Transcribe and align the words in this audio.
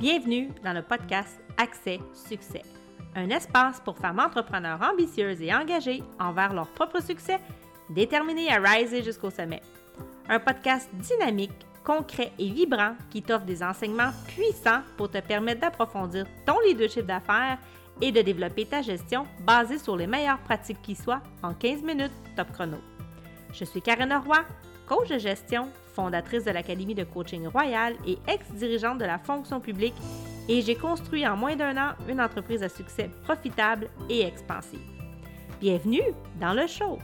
Bienvenue 0.00 0.48
dans 0.64 0.72
le 0.72 0.82
podcast 0.82 1.40
Accès 1.56 2.00
Succès, 2.12 2.62
un 3.14 3.30
espace 3.30 3.78
pour 3.78 3.96
femmes 3.96 4.18
entrepreneurs 4.18 4.82
ambitieuses 4.82 5.40
et 5.40 5.54
engagées 5.54 6.02
envers 6.18 6.52
leur 6.52 6.66
propre 6.66 7.00
succès, 7.00 7.38
déterminées 7.88 8.52
à 8.52 8.58
riser 8.58 9.04
jusqu'au 9.04 9.30
sommet. 9.30 9.62
Un 10.28 10.40
podcast 10.40 10.90
dynamique, 10.94 11.52
concret 11.84 12.32
et 12.40 12.50
vibrant 12.50 12.96
qui 13.08 13.22
t'offre 13.22 13.44
des 13.44 13.62
enseignements 13.62 14.10
puissants 14.26 14.82
pour 14.96 15.08
te 15.12 15.20
permettre 15.20 15.60
d'approfondir 15.60 16.26
ton 16.44 16.58
leadership 16.66 17.06
d'affaires 17.06 17.58
et 18.00 18.10
de 18.10 18.20
développer 18.20 18.66
ta 18.66 18.82
gestion 18.82 19.28
basée 19.46 19.78
sur 19.78 19.96
les 19.96 20.08
meilleures 20.08 20.40
pratiques 20.40 20.82
qui 20.82 20.96
soient 20.96 21.22
en 21.40 21.54
15 21.54 21.82
minutes 21.82 22.12
top 22.34 22.50
chrono. 22.50 22.78
Je 23.52 23.64
suis 23.64 23.80
Karen 23.80 24.12
Roy, 24.12 24.44
coach 24.86 25.08
de 25.08 25.18
gestion 25.18 25.68
fondatrice 25.94 26.44
de 26.44 26.50
l'Académie 26.50 26.94
de 26.94 27.04
coaching 27.04 27.46
royal 27.46 27.94
et 28.06 28.18
ex-dirigeante 28.28 28.98
de 28.98 29.04
la 29.04 29.18
fonction 29.18 29.60
publique, 29.60 29.94
et 30.48 30.60
j'ai 30.60 30.74
construit 30.74 31.26
en 31.26 31.36
moins 31.36 31.56
d'un 31.56 31.76
an 31.76 31.92
une 32.08 32.20
entreprise 32.20 32.62
à 32.62 32.68
succès 32.68 33.10
profitable 33.22 33.88
et 34.10 34.22
expansive. 34.22 34.80
Bienvenue 35.60 36.02
dans 36.40 36.52
le 36.52 36.66
show! 36.66 36.98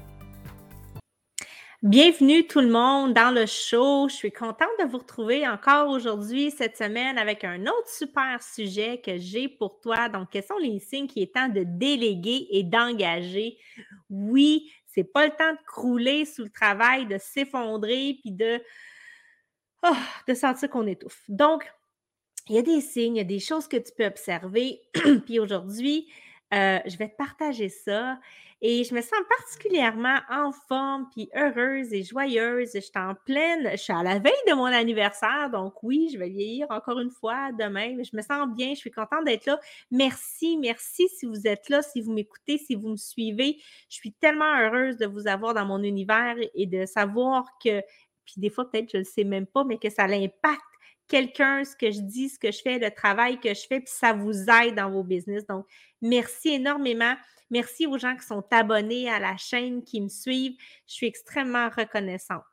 Bienvenue 1.83 2.47
tout 2.47 2.61
le 2.61 2.69
monde 2.69 3.15
dans 3.15 3.35
le 3.35 3.47
show. 3.47 4.07
Je 4.11 4.15
suis 4.15 4.33
contente 4.33 4.69
de 4.81 4.85
vous 4.85 4.99
retrouver 4.99 5.49
encore 5.49 5.89
aujourd'hui, 5.89 6.51
cette 6.51 6.77
semaine, 6.77 7.17
avec 7.17 7.43
un 7.43 7.63
autre 7.63 7.89
super 7.89 8.43
sujet 8.43 9.01
que 9.03 9.17
j'ai 9.17 9.49
pour 9.49 9.81
toi. 9.81 10.11
Donc, 10.11 10.29
quels 10.31 10.45
sont 10.45 10.59
les 10.59 10.79
signes 10.79 11.07
qui 11.07 11.23
est 11.23 11.35
temps 11.35 11.49
de 11.49 11.65
déléguer 11.65 12.49
et 12.51 12.65
d'engager? 12.65 13.57
Oui, 14.11 14.71
c'est 14.95 15.05
pas 15.05 15.27
le 15.27 15.33
temps 15.33 15.53
de 15.53 15.59
crouler 15.67 16.25
sous 16.25 16.43
le 16.43 16.51
travail, 16.51 17.07
de 17.07 17.19
s'effondrer, 17.19 18.19
puis 18.21 18.33
de, 18.33 18.63
oh, 19.85 19.97
de 20.27 20.35
sentir 20.35 20.71
qu'on 20.71 20.87
étouffe. 20.87 21.23
Donc, 21.29 21.71
il 22.49 22.57
y 22.57 22.59
a 22.59 22.63
des 22.63 22.81
signes, 22.81 23.17
il 23.17 23.19
y 23.19 23.23
a 23.23 23.25
des 23.25 23.39
choses 23.39 23.69
que 23.69 23.77
tu 23.77 23.93
peux 23.97 24.07
observer. 24.07 24.81
puis 25.27 25.39
aujourd'hui, 25.39 26.09
euh, 26.53 26.79
je 26.87 26.97
vais 26.97 27.09
te 27.09 27.17
partager 27.17 27.69
ça. 27.69 28.19
Et 28.63 28.85
je 28.85 28.95
me 28.95 29.01
sens 29.01 29.19
particulièrement 29.39 30.19
en 30.29 30.53
forme, 30.53 31.09
puis 31.13 31.31
heureuse 31.35 31.95
et 31.95 32.03
joyeuse. 32.03 32.71
Je 32.75 32.81
suis 32.81 32.93
en 32.95 33.15
pleine, 33.15 33.71
je 33.73 33.77
suis 33.77 33.93
à 33.93 34.03
la 34.03 34.19
veille 34.19 34.33
de 34.49 34.55
mon 34.55 34.65
anniversaire, 34.65 35.49
donc 35.51 35.83
oui, 35.83 36.11
je 36.13 36.19
vais 36.19 36.29
vieillir 36.29 36.67
encore 36.71 37.01
une 37.01 37.11
fois 37.11 37.53
demain, 37.53 37.95
mais 37.97 38.05
je 38.05 38.15
me 38.15 38.21
sens 38.21 38.47
bien, 38.55 38.71
je 38.75 38.81
suis 38.81 38.91
contente 38.91 39.25
d'être 39.25 39.47
là. 39.47 39.59
Merci, 39.91 40.59
merci 40.59 41.09
si 41.09 41.25
vous 41.25 41.47
êtes 41.47 41.71
là, 41.71 41.81
si 41.81 42.03
vous 42.03 42.13
m'écoutez, 42.13 42.59
si 42.59 42.75
vous 42.75 42.89
me 42.89 42.97
suivez. 42.97 43.57
Je 43.89 43.97
suis 43.97 44.13
tellement 44.13 44.59
heureuse 44.59 44.99
de 44.99 45.07
vous 45.07 45.27
avoir 45.27 45.55
dans 45.55 45.65
mon 45.65 45.83
univers 45.83 46.37
et 46.55 46.67
de 46.67 46.85
savoir 46.85 47.47
que, 47.65 47.81
puis 48.27 48.35
des 48.37 48.51
fois 48.51 48.71
peut-être 48.71 48.91
je 48.93 48.99
ne 48.99 49.03
le 49.03 49.09
sais 49.09 49.25
même 49.25 49.47
pas, 49.47 49.65
mais 49.65 49.79
que 49.79 49.89
ça 49.89 50.07
l'impacte 50.07 50.61
quelqu'un, 51.11 51.65
ce 51.65 51.77
que 51.77 51.91
je 51.91 52.01
dis, 52.01 52.31
ce 52.31 52.39
que 52.39 52.51
je 52.51 52.63
fais, 52.63 52.79
le 52.79 52.91
travail 52.91 53.39
que 53.39 53.53
je 53.53 53.67
fais, 53.67 53.81
puis 53.81 53.93
ça 53.93 54.15
vous 54.15 54.49
aide 54.49 54.77
dans 54.77 54.91
vos 54.91 55.03
business. 55.03 55.45
Donc, 55.47 55.67
merci 56.01 56.55
énormément. 56.55 57.15
Merci 57.51 57.87
aux 57.87 57.99
gens 57.99 58.17
qui 58.17 58.25
sont 58.25 58.45
abonnés 58.53 59.11
à 59.11 59.19
la 59.19 59.37
chaîne, 59.37 59.83
qui 59.83 60.01
me 60.01 60.09
suivent. 60.09 60.57
Je 60.87 60.95
suis 60.95 61.07
extrêmement 61.07 61.69
reconnaissante. 61.69 62.45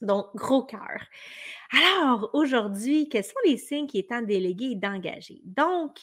Donc, 0.00 0.26
gros 0.34 0.64
cœur. 0.64 1.00
Alors, 1.72 2.30
aujourd'hui, 2.32 3.08
quels 3.08 3.24
sont 3.24 3.32
les 3.46 3.56
signes 3.56 3.86
qui 3.86 4.00
est 4.00 4.10
temps 4.10 4.20
de 4.20 4.26
déléguer 4.26 4.72
et 4.72 4.76
d'engager? 4.76 5.40
Donc, 5.44 5.98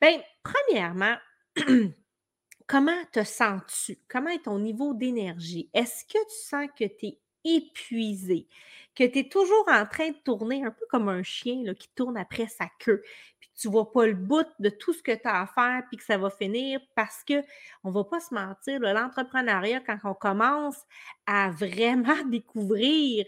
bien, 0.00 0.20
premièrement, 0.42 1.16
comment 2.66 3.04
te 3.12 3.24
sens-tu? 3.24 3.98
Comment 4.08 4.30
est 4.30 4.44
ton 4.44 4.60
niveau 4.60 4.94
d'énergie? 4.94 5.70
Est-ce 5.74 6.04
que 6.04 6.18
tu 6.18 6.48
sens 6.48 6.66
que 6.78 6.84
tu 6.84 7.06
es 7.06 7.18
épuisé, 7.44 8.48
que 8.94 9.04
tu 9.04 9.20
es 9.20 9.28
toujours 9.28 9.66
en 9.68 9.86
train 9.86 10.08
de 10.10 10.16
tourner 10.24 10.64
un 10.64 10.70
peu 10.70 10.84
comme 10.90 11.08
un 11.08 11.22
chien 11.22 11.62
là, 11.64 11.74
qui 11.74 11.88
tourne 11.94 12.16
après 12.16 12.46
sa 12.46 12.66
queue, 12.78 13.02
puis 13.38 13.50
tu 13.58 13.68
ne 13.68 13.72
vois 13.72 13.92
pas 13.92 14.06
le 14.06 14.14
bout 14.14 14.46
de 14.58 14.68
tout 14.70 14.92
ce 14.92 15.02
que 15.02 15.12
tu 15.12 15.26
as 15.26 15.42
à 15.42 15.46
faire, 15.46 15.82
puis 15.88 15.96
que 15.96 16.04
ça 16.04 16.18
va 16.18 16.30
finir 16.30 16.80
parce 16.96 17.22
que 17.24 17.42
on 17.84 17.88
ne 17.90 17.94
va 17.94 18.04
pas 18.04 18.20
se 18.20 18.34
mentir, 18.34 18.80
l'entrepreneuriat, 18.80 19.80
quand 19.80 19.98
on 20.04 20.14
commence 20.14 20.78
à 21.26 21.50
vraiment 21.50 22.22
découvrir 22.30 23.26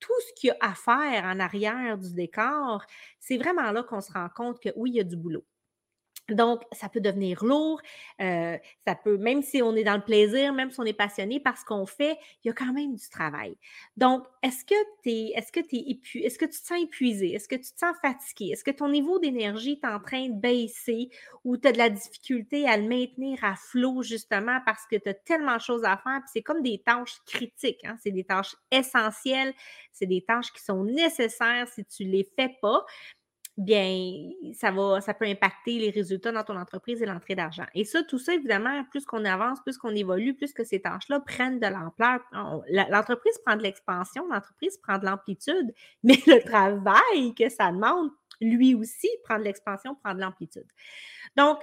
tout 0.00 0.12
ce 0.28 0.32
qu'il 0.40 0.48
y 0.48 0.50
a 0.52 0.56
à 0.60 0.74
faire 0.74 1.24
en 1.24 1.40
arrière 1.40 1.98
du 1.98 2.14
décor, 2.14 2.84
c'est 3.18 3.38
vraiment 3.38 3.70
là 3.72 3.82
qu'on 3.82 4.00
se 4.00 4.12
rend 4.12 4.28
compte 4.30 4.60
que 4.60 4.70
oui, 4.76 4.90
il 4.92 4.96
y 4.96 5.00
a 5.00 5.04
du 5.04 5.16
boulot. 5.16 5.44
Donc, 6.34 6.62
ça 6.72 6.88
peut 6.88 7.00
devenir 7.00 7.44
lourd, 7.44 7.80
euh, 8.20 8.56
ça 8.86 8.94
peut, 8.94 9.16
même 9.16 9.42
si 9.42 9.62
on 9.62 9.74
est 9.74 9.84
dans 9.84 9.96
le 9.96 10.04
plaisir, 10.04 10.52
même 10.52 10.70
si 10.70 10.80
on 10.80 10.84
est 10.84 10.92
passionné 10.92 11.40
par 11.40 11.58
ce 11.58 11.64
qu'on 11.64 11.86
fait, 11.86 12.18
il 12.44 12.48
y 12.48 12.50
a 12.50 12.54
quand 12.54 12.72
même 12.72 12.94
du 12.94 13.08
travail. 13.08 13.56
Donc, 13.96 14.24
est-ce 14.42 14.64
que 14.64 14.74
tu 15.02 15.10
est-ce 15.10 15.52
que 15.52 15.60
es 15.60 16.24
est-ce 16.24 16.38
que 16.38 16.44
tu 16.44 16.60
te 16.60 16.66
sens 16.66 16.80
épuisé? 16.80 17.34
Est-ce 17.34 17.48
que 17.48 17.56
tu 17.56 17.72
te 17.72 17.78
sens 17.78 17.96
fatigué? 18.02 18.52
Est-ce 18.52 18.64
que 18.64 18.70
ton 18.70 18.88
niveau 18.88 19.18
d'énergie 19.18 19.78
est 19.82 19.86
en 19.86 20.00
train 20.00 20.28
de 20.28 20.40
baisser 20.40 21.10
ou 21.44 21.56
tu 21.56 21.68
as 21.68 21.72
de 21.72 21.78
la 21.78 21.90
difficulté 21.90 22.68
à 22.68 22.76
le 22.76 22.88
maintenir 22.88 23.42
à 23.42 23.54
flot 23.56 24.02
justement 24.02 24.60
parce 24.64 24.86
que 24.90 24.96
tu 24.96 25.08
as 25.08 25.14
tellement 25.14 25.56
de 25.56 25.60
choses 25.60 25.84
à 25.84 25.96
faire? 25.96 26.20
Puis 26.20 26.30
c'est 26.32 26.42
comme 26.42 26.62
des 26.62 26.82
tâches 26.84 27.16
critiques, 27.26 27.84
hein? 27.84 27.96
c'est 28.02 28.10
des 28.12 28.24
tâches 28.24 28.56
essentielles, 28.70 29.52
c'est 29.92 30.06
des 30.06 30.22
tâches 30.22 30.52
qui 30.52 30.62
sont 30.62 30.84
nécessaires 30.84 31.68
si 31.68 31.84
tu 31.84 32.06
ne 32.06 32.12
les 32.12 32.28
fais 32.36 32.56
pas 32.60 32.84
bien, 33.60 34.30
ça 34.54 34.70
va, 34.70 35.00
ça 35.00 35.12
peut 35.12 35.26
impacter 35.26 35.78
les 35.78 35.90
résultats 35.90 36.32
dans 36.32 36.42
ton 36.42 36.56
entreprise 36.56 37.02
et 37.02 37.06
l'entrée 37.06 37.34
d'argent. 37.34 37.66
Et 37.74 37.84
ça, 37.84 38.02
tout 38.02 38.18
ça, 38.18 38.34
évidemment, 38.34 38.84
plus 38.90 39.04
qu'on 39.04 39.24
avance, 39.26 39.60
plus 39.60 39.76
qu'on 39.76 39.94
évolue, 39.94 40.34
plus 40.34 40.52
que 40.52 40.64
ces 40.64 40.80
tâches-là 40.80 41.20
prennent 41.20 41.60
de 41.60 41.66
l'ampleur. 41.66 42.20
L'entreprise 42.90 43.38
prend 43.44 43.56
de 43.56 43.62
l'expansion, 43.62 44.26
l'entreprise 44.28 44.78
prend 44.78 44.98
de 44.98 45.04
l'amplitude, 45.04 45.74
mais 46.02 46.18
le 46.26 46.42
travail 46.42 47.34
que 47.34 47.50
ça 47.50 47.70
demande, 47.70 48.10
lui 48.40 48.74
aussi, 48.74 49.08
prend 49.24 49.38
de 49.38 49.44
l'expansion, 49.44 49.94
prend 49.94 50.14
de 50.14 50.20
l'amplitude. 50.20 50.66
Donc, 51.36 51.58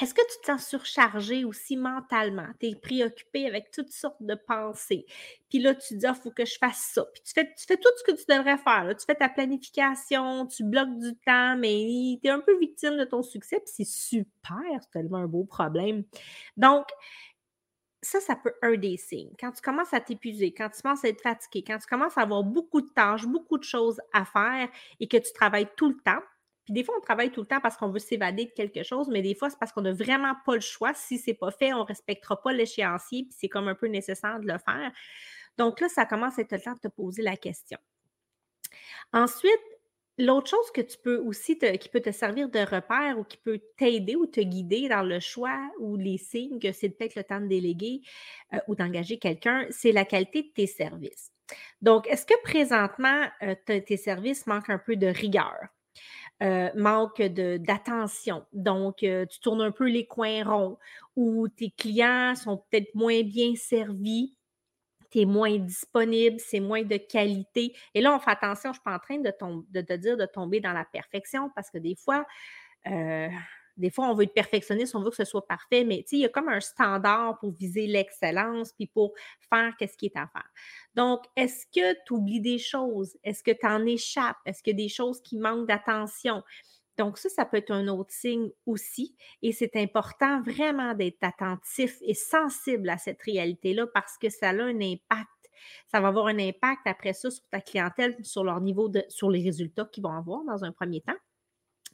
est-ce 0.00 0.14
que 0.14 0.20
tu 0.20 0.40
te 0.40 0.46
sens 0.46 0.66
surchargé 0.66 1.44
aussi 1.44 1.76
mentalement? 1.76 2.46
Tu 2.60 2.66
es 2.68 2.74
préoccupé 2.76 3.46
avec 3.46 3.72
toutes 3.72 3.90
sortes 3.90 4.22
de 4.22 4.36
pensées. 4.36 5.04
Puis 5.50 5.58
là, 5.58 5.74
tu 5.74 5.88
te 5.88 5.94
dis, 5.94 6.04
il 6.04 6.06
ah, 6.06 6.14
faut 6.14 6.30
que 6.30 6.44
je 6.44 6.56
fasse 6.56 6.90
ça. 6.94 7.04
Puis 7.12 7.22
tu 7.24 7.32
fais, 7.32 7.46
tu 7.46 7.64
fais 7.66 7.76
tout 7.76 7.88
ce 7.96 8.04
que 8.04 8.16
tu 8.16 8.24
devrais 8.28 8.58
faire. 8.58 8.94
Tu 8.96 9.04
fais 9.04 9.16
ta 9.16 9.28
planification, 9.28 10.46
tu 10.46 10.62
bloques 10.62 10.98
du 10.98 11.16
temps, 11.26 11.56
mais 11.56 12.18
tu 12.22 12.28
es 12.28 12.30
un 12.30 12.38
peu 12.38 12.56
victime 12.58 12.96
de 12.96 13.04
ton 13.04 13.22
succès. 13.22 13.56
Puis 13.56 13.72
c'est 13.74 13.86
super, 13.86 14.62
c'est 14.80 14.90
tellement 14.92 15.18
un 15.18 15.26
beau 15.26 15.44
problème. 15.44 16.04
Donc, 16.56 16.86
ça, 18.00 18.20
ça 18.20 18.36
peut 18.36 18.54
un 18.62 18.76
des 18.76 18.96
signes. 18.96 19.32
Quand 19.40 19.50
tu 19.50 19.60
commences 19.60 19.92
à 19.92 20.00
t'épuiser, 20.00 20.54
quand 20.54 20.70
tu 20.70 20.80
commences 20.80 21.04
à 21.04 21.08
être 21.08 21.22
fatigué, 21.22 21.64
quand 21.66 21.78
tu 21.78 21.86
commences 21.88 22.16
à 22.16 22.22
avoir 22.22 22.44
beaucoup 22.44 22.80
de 22.80 22.88
tâches, 22.88 23.26
beaucoup 23.26 23.58
de 23.58 23.64
choses 23.64 24.00
à 24.12 24.24
faire 24.24 24.68
et 25.00 25.08
que 25.08 25.16
tu 25.16 25.32
travailles 25.32 25.68
tout 25.76 25.88
le 25.88 25.96
temps, 26.04 26.22
puis 26.68 26.74
des 26.74 26.84
fois, 26.84 26.96
on 26.98 27.00
travaille 27.00 27.30
tout 27.30 27.40
le 27.40 27.46
temps 27.46 27.62
parce 27.62 27.78
qu'on 27.78 27.88
veut 27.88 27.98
s'évader 27.98 28.44
de 28.44 28.50
quelque 28.50 28.82
chose, 28.82 29.08
mais 29.08 29.22
des 29.22 29.34
fois, 29.34 29.48
c'est 29.48 29.58
parce 29.58 29.72
qu'on 29.72 29.80
n'a 29.80 29.94
vraiment 29.94 30.34
pas 30.44 30.54
le 30.54 30.60
choix. 30.60 30.92
Si 30.92 31.16
ce 31.16 31.30
n'est 31.30 31.34
pas 31.34 31.50
fait, 31.50 31.72
on 31.72 31.78
ne 31.78 31.84
respectera 31.84 32.42
pas 32.42 32.52
l'échéancier, 32.52 33.22
puis 33.22 33.34
c'est 33.34 33.48
comme 33.48 33.68
un 33.68 33.74
peu 33.74 33.86
nécessaire 33.86 34.38
de 34.38 34.46
le 34.46 34.58
faire. 34.58 34.92
Donc 35.56 35.80
là, 35.80 35.88
ça 35.88 36.04
commence 36.04 36.38
à 36.38 36.42
être 36.42 36.52
le 36.52 36.60
temps 36.60 36.74
de 36.74 36.80
te 36.80 36.88
poser 36.88 37.22
la 37.22 37.38
question. 37.38 37.78
Ensuite, 39.14 39.62
l'autre 40.18 40.50
chose 40.50 40.70
que 40.74 40.82
tu 40.82 40.98
peux 40.98 41.16
aussi, 41.16 41.56
qui 41.56 41.88
peut 41.88 42.02
te 42.02 42.12
servir 42.12 42.50
de 42.50 42.58
repère 42.58 43.18
ou 43.18 43.24
qui 43.24 43.38
peut 43.38 43.62
t'aider 43.78 44.14
ou 44.14 44.26
te 44.26 44.40
guider 44.40 44.90
dans 44.90 45.02
le 45.02 45.20
choix 45.20 45.58
ou 45.78 45.96
les 45.96 46.18
signes 46.18 46.58
que 46.58 46.72
c'est 46.72 46.90
peut-être 46.90 47.14
le 47.14 47.24
temps 47.24 47.40
de 47.40 47.46
déléguer 47.46 48.02
euh, 48.52 48.58
ou 48.68 48.74
d'engager 48.74 49.18
quelqu'un, 49.18 49.66
c'est 49.70 49.92
la 49.92 50.04
qualité 50.04 50.42
de 50.42 50.48
tes 50.54 50.66
services. 50.66 51.32
Donc, 51.80 52.06
est-ce 52.08 52.26
que 52.26 52.38
présentement, 52.42 53.24
euh, 53.40 53.54
tes 53.64 53.96
services 53.96 54.46
manquent 54.46 54.68
un 54.68 54.78
peu 54.78 54.96
de 54.96 55.06
rigueur? 55.06 55.56
Euh, 56.40 56.70
manque 56.76 57.20
d'attention. 57.20 58.46
Donc, 58.52 59.02
euh, 59.02 59.26
tu 59.26 59.40
tournes 59.40 59.60
un 59.60 59.72
peu 59.72 59.88
les 59.88 60.06
coins 60.06 60.44
ronds 60.44 60.78
ou 61.16 61.48
tes 61.48 61.70
clients 61.70 62.36
sont 62.36 62.58
peut-être 62.58 62.94
moins 62.94 63.22
bien 63.24 63.56
servis, 63.56 64.36
tu 65.10 65.26
moins 65.26 65.56
disponible, 65.58 66.38
c'est 66.38 66.60
moins 66.60 66.84
de 66.84 66.96
qualité. 66.96 67.74
Et 67.92 68.00
là, 68.00 68.14
on 68.14 68.20
fait 68.20 68.30
attention, 68.30 68.66
je 68.66 68.68
ne 68.68 68.74
suis 68.74 68.82
pas 68.84 68.94
en 68.94 68.98
train 69.00 69.18
de, 69.18 69.32
de 69.72 69.80
te 69.80 69.92
dire 69.94 70.16
de 70.16 70.26
tomber 70.26 70.60
dans 70.60 70.72
la 70.72 70.84
perfection 70.84 71.50
parce 71.56 71.70
que 71.70 71.78
des 71.78 71.96
fois, 71.96 72.24
euh, 72.86 73.28
des 73.78 73.90
fois, 73.90 74.08
on 74.10 74.14
veut 74.14 74.24
être 74.24 74.34
perfectionniste, 74.34 74.94
on 74.94 75.02
veut 75.02 75.10
que 75.10 75.16
ce 75.16 75.24
soit 75.24 75.46
parfait, 75.46 75.84
mais 75.84 76.04
il 76.10 76.18
y 76.18 76.24
a 76.24 76.28
comme 76.28 76.48
un 76.48 76.60
standard 76.60 77.38
pour 77.38 77.52
viser 77.52 77.86
l'excellence 77.86 78.72
puis 78.72 78.86
pour 78.86 79.14
faire 79.48 79.72
ce 79.80 79.96
qui 79.96 80.06
est 80.06 80.16
à 80.16 80.26
faire. 80.26 80.50
Donc, 80.94 81.24
est-ce 81.36 81.64
que 81.66 81.96
tu 82.04 82.14
oublies 82.14 82.40
des 82.40 82.58
choses? 82.58 83.16
Est-ce 83.22 83.42
que 83.42 83.52
tu 83.52 83.66
en 83.66 83.86
échappes? 83.86 84.38
Est-ce 84.44 84.62
qu'il 84.62 84.78
y 84.78 84.82
a 84.82 84.84
des 84.84 84.88
choses 84.88 85.20
qui 85.22 85.38
manquent 85.38 85.68
d'attention? 85.68 86.42
Donc, 86.98 87.16
ça, 87.16 87.28
ça 87.28 87.44
peut 87.44 87.58
être 87.58 87.70
un 87.70 87.86
autre 87.86 88.12
signe 88.12 88.50
aussi. 88.66 89.16
Et 89.40 89.52
c'est 89.52 89.76
important 89.76 90.42
vraiment 90.42 90.94
d'être 90.94 91.22
attentif 91.22 91.96
et 92.02 92.14
sensible 92.14 92.88
à 92.90 92.98
cette 92.98 93.22
réalité-là 93.22 93.86
parce 93.94 94.18
que 94.18 94.28
ça 94.28 94.48
a 94.48 94.54
un 94.54 94.80
impact. 94.80 95.28
Ça 95.86 96.00
va 96.00 96.08
avoir 96.08 96.26
un 96.26 96.38
impact 96.38 96.82
après 96.86 97.12
ça 97.12 97.30
sur 97.30 97.44
ta 97.50 97.60
clientèle, 97.60 98.16
sur 98.24 98.42
leur 98.42 98.60
niveau 98.60 98.88
de, 98.88 99.04
sur 99.08 99.30
les 99.30 99.42
résultats 99.42 99.88
qu'ils 99.92 100.02
vont 100.02 100.12
avoir 100.12 100.44
dans 100.44 100.64
un 100.64 100.72
premier 100.72 101.00
temps 101.00 101.16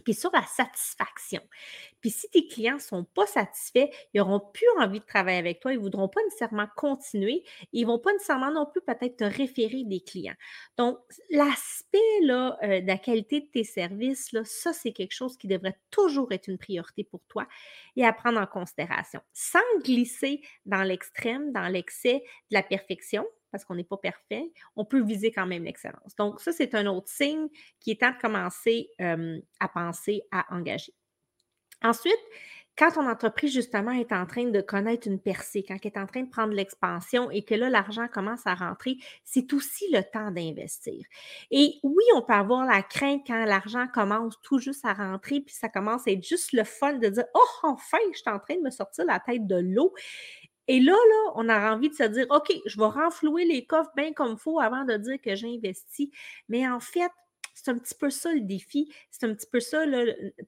puis 0.02 0.14
sur 0.14 0.31
la 0.32 0.43
satisfaction. 0.43 1.41
Puis 2.00 2.11
si 2.11 2.29
tes 2.29 2.46
clients 2.46 2.75
ne 2.75 2.81
sont 2.81 3.05
pas 3.05 3.26
satisfaits, 3.26 3.88
ils 4.12 4.19
n'auront 4.19 4.41
plus 4.41 4.67
envie 4.79 5.00
de 5.00 5.05
travailler 5.05 5.38
avec 5.38 5.61
toi, 5.61 5.73
ils 5.73 5.79
ne 5.79 5.82
voudront 5.82 6.08
pas 6.08 6.23
nécessairement 6.25 6.69
continuer, 6.76 7.43
ils 7.73 7.82
ne 7.82 7.87
vont 7.87 7.99
pas 7.99 8.12
nécessairement 8.12 8.50
non 8.50 8.67
plus 8.67 8.81
peut-être 8.82 9.17
te 9.17 9.25
référer 9.25 9.85
des 9.85 10.00
clients. 10.00 10.35
Donc, 10.76 10.99
l'aspect 11.31 11.99
euh, 12.23 12.81
de 12.81 12.87
la 12.87 12.99
qualité 12.99 13.41
de 13.41 13.46
tes 13.46 13.64
services, 13.64 14.35
ça, 14.44 14.73
c'est 14.73 14.93
quelque 14.93 15.14
chose 15.14 15.37
qui 15.37 15.46
devrait 15.46 15.79
toujours 15.91 16.32
être 16.32 16.49
une 16.49 16.58
priorité 16.58 17.05
pour 17.05 17.20
toi 17.29 17.46
et 17.96 18.05
à 18.05 18.12
prendre 18.12 18.41
en 18.41 18.46
considération, 18.46 19.20
sans 19.32 19.61
glisser 19.85 20.43
dans 20.67 20.82
l'extrême, 20.82 21.52
dans 21.52 21.69
l'excès 21.69 22.23
de 22.50 22.55
la 22.55 22.62
perfection, 22.62 23.25
parce 23.54 23.64
qu'on 23.64 23.76
n'est 23.76 23.84
pas 23.84 23.98
parfait, 23.98 24.50
on 24.74 24.84
peut 24.84 25.00
viser 25.00 25.30
quand 25.30 25.46
même 25.46 25.62
l'excellence. 25.62 26.16
Donc, 26.18 26.40
ça, 26.40 26.50
c'est 26.50 26.74
un 26.74 26.86
autre 26.86 27.08
signe 27.08 27.46
qui 27.78 27.92
est 27.92 28.00
temps 28.00 28.10
de 28.10 28.18
commencer 28.20 28.90
à 28.98 29.68
penser 29.68 30.22
à 30.32 30.52
engager. 30.52 30.92
Ensuite, 31.80 32.18
quand 32.76 32.90
ton 32.90 33.08
entreprise, 33.08 33.52
justement, 33.52 33.92
est 33.92 34.10
en 34.10 34.26
train 34.26 34.46
de 34.46 34.60
connaître 34.60 35.06
une 35.06 35.20
percée, 35.20 35.64
quand 35.66 35.76
elle 35.80 35.92
est 35.92 35.96
en 35.96 36.06
train 36.06 36.22
de 36.22 36.28
prendre 36.28 36.52
l'expansion 36.52 37.30
et 37.30 37.44
que 37.44 37.54
là, 37.54 37.70
l'argent 37.70 38.08
commence 38.12 38.44
à 38.46 38.54
rentrer, 38.54 38.96
c'est 39.22 39.52
aussi 39.52 39.88
le 39.92 40.02
temps 40.02 40.32
d'investir. 40.32 41.06
Et 41.52 41.74
oui, 41.84 42.02
on 42.16 42.22
peut 42.22 42.32
avoir 42.32 42.66
la 42.66 42.82
crainte 42.82 43.22
quand 43.24 43.44
l'argent 43.44 43.86
commence 43.86 44.40
tout 44.42 44.58
juste 44.58 44.84
à 44.84 44.92
rentrer, 44.92 45.40
puis 45.40 45.54
ça 45.54 45.68
commence 45.68 46.08
à 46.08 46.10
être 46.10 46.26
juste 46.26 46.52
le 46.52 46.64
fun 46.64 46.94
de 46.94 47.06
dire 47.06 47.24
Oh, 47.34 47.58
enfin, 47.62 47.98
je 48.12 48.18
suis 48.18 48.30
en 48.30 48.40
train 48.40 48.56
de 48.56 48.62
me 48.62 48.70
sortir 48.70 49.04
la 49.04 49.20
tête 49.20 49.46
de 49.46 49.56
l'eau. 49.56 49.94
Et 50.69 50.81
là, 50.81 50.93
là, 50.93 51.32
on 51.37 51.49
a 51.49 51.75
envie 51.75 51.90
de 51.90 51.94
se 51.94 52.05
dire, 52.05 52.26
OK, 52.31 52.52
je 52.64 52.78
vais 52.78 52.87
renflouer 52.87 53.44
les 53.44 53.66
coffres 53.66 53.93
bien 53.96 54.12
comme 54.12 54.32
il 54.32 54.38
faut 54.38 54.61
avant 54.61 54.84
de 54.84 54.96
dire 54.96 55.20
que 55.20 55.34
j'investis. 55.34 56.08
Mais 56.49 56.69
en 56.69 56.81
fait, 56.81 57.11
c'est 57.55 57.70
un 57.70 57.78
petit 57.78 57.94
peu 57.94 58.11
ça 58.11 58.32
le 58.32 58.40
défi. 58.40 58.93
C'est 59.11 59.26
un 59.26 59.34
petit 59.34 59.46
peu 59.46 59.61
ça, 59.61 59.84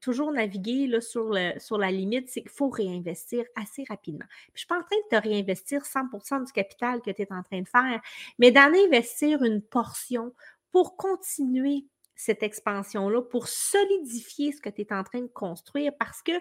toujours 0.01 0.33
naviguer 0.33 0.87
là, 0.87 1.01
sur, 1.01 1.31
la 1.31 1.91
limite, 1.91 2.29
c'est 2.29 2.43
qu'il 2.43 2.51
faut 2.51 2.69
réinvestir 2.69 3.45
assez 3.55 3.85
rapidement. 3.89 4.27
je 4.49 4.53
ne 4.53 4.59
suis 4.59 4.67
pas 4.67 4.79
en 4.79 4.83
train 4.83 4.97
de 4.97 5.17
te 5.17 5.29
réinvestir 5.29 5.83
100% 5.83 6.47
du 6.47 6.53
capital 6.53 7.01
que 7.01 7.11
tu 7.11 7.23
es 7.23 7.33
en 7.33 7.43
train 7.43 7.61
de 7.61 7.69
faire, 7.69 8.01
mais 8.39 8.51
d'en 8.51 8.73
investir 8.73 9.43
une 9.43 9.62
portion 9.62 10.35
pour 10.73 10.97
continuer 10.97 11.87
cette 12.17 12.43
expansion-là, 12.43 13.23
pour 13.23 13.47
solidifier 13.47 14.53
ce 14.53 14.61
que 14.61 14.71
tu 14.71 14.83
es 14.83 14.93
en 14.93 15.05
train 15.05 15.21
de 15.21 15.27
construire, 15.27 15.93
parce 15.99 16.23
que 16.23 16.33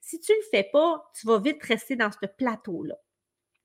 si 0.00 0.20
tu 0.20 0.32
ne 0.32 0.36
le 0.36 0.42
fais 0.50 0.68
pas, 0.72 1.10
tu 1.18 1.26
vas 1.26 1.38
vite 1.38 1.62
rester 1.62 1.96
dans 1.96 2.10
ce 2.10 2.26
plateau-là. 2.26 2.96